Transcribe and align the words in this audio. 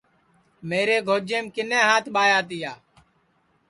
میرے 0.69 0.97
گوجیم 1.07 1.45
کِنے 1.53 1.79
ہات 1.87 2.05
ٻایا 2.13 2.39
تیا 2.49 2.73